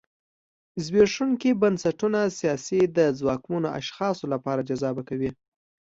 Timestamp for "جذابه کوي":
4.69-5.31